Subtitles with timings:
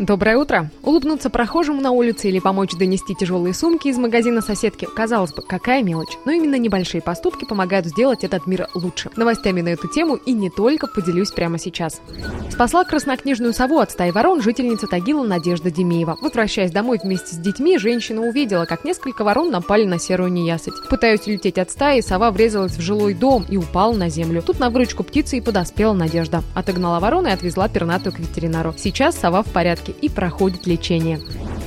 [0.00, 0.70] Доброе утро!
[0.82, 5.84] Улыбнуться прохожему на улице или помочь донести тяжелые сумки из магазина соседки, казалось бы, какая
[5.84, 6.18] мелочь.
[6.24, 9.10] Но именно небольшие поступки помогают сделать этот мир лучше.
[9.14, 12.00] Новостями на эту тему и не только поделюсь прямо сейчас.
[12.50, 16.18] Спасла краснокнижную сову от стаи ворон жительница Тагила Надежда Демеева.
[16.20, 20.74] Возвращаясь домой вместе с детьми, женщина увидела, как несколько ворон напали на серую неясыть.
[20.90, 24.42] Пытаясь улететь от стаи, сова врезалась в жилой дом и упала на землю.
[24.42, 26.42] Тут на выручку птицы и подоспела Надежда.
[26.54, 28.74] Отогнала ворону и отвезла пернатую к ветеринару.
[28.76, 31.20] Сейчас сова в порядке порядке и проходит лечение.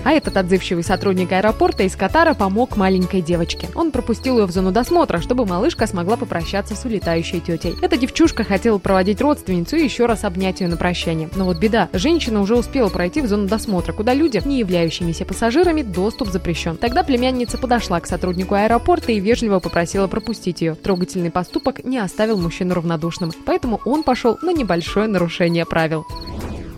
[0.03, 3.67] А этот отзывчивый сотрудник аэропорта из Катара помог маленькой девочке.
[3.75, 7.75] Он пропустил ее в зону досмотра, чтобы малышка смогла попрощаться с улетающей тетей.
[7.81, 11.29] Эта девчушка хотела проводить родственницу и еще раз обнять ее на прощание.
[11.35, 11.89] Но вот беда.
[11.91, 16.77] Женщина уже успела пройти в зону досмотра, куда людям, не являющимися пассажирами, доступ запрещен.
[16.77, 20.75] Тогда племянница подошла к сотруднику аэропорта и вежливо попросила пропустить ее.
[20.75, 26.05] Трогательный поступок не оставил мужчину равнодушным, поэтому он пошел на небольшое нарушение правил.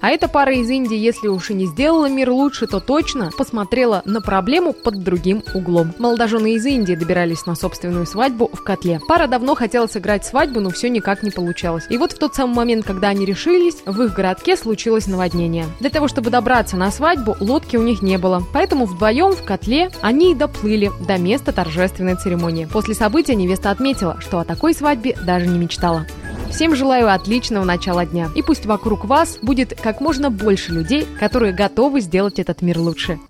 [0.02, 4.02] А эта пара из Индии, если уж и не сделала мир лучше, то точно посмотрела
[4.06, 5.94] на проблему под другим углом.
[6.00, 9.02] Молодожены из Индии добирались на собственную свадьбу в котле.
[9.08, 11.86] Пара давно хотела сыграть свадьбу, но все никак не получалось.
[11.90, 15.66] И вот в тот самый момент, когда они решились, в их городке случилось наводнение.
[15.80, 18.44] Для того, чтобы добраться на свадьбу, лодки у них не было.
[18.54, 22.66] Поэтому вдвоем в котле они и доплыли до места торжественной церемонии.
[22.66, 26.06] После события невеста отметила, что о такой свадьбе даже не мечтала.
[26.50, 28.30] Всем желаю отличного начала дня.
[28.36, 33.20] И пусть вокруг вас будет как можно больше людей, которые готовы сделать этот мир лучше.